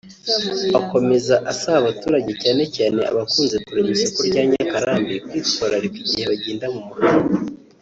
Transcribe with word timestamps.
Akomeza 0.79 1.35
asaba 1.51 1.77
abaturage 1.81 2.31
cyane 2.41 2.63
cyane 2.75 2.99
abakunze 3.11 3.55
kurema 3.65 3.91
isoko 3.95 4.19
rya 4.27 4.43
Nyakarambi 4.49 5.13
kwitwararika 5.29 5.97
igihe 6.03 6.23
bagenda 6.31 6.65
mu 6.73 6.81
muhanda 6.87 7.35